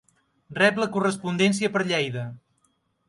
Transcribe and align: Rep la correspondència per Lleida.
Rep 0.59 0.79
la 0.83 0.87
correspondència 0.95 1.73
per 1.77 1.85
Lleida. 1.93 2.25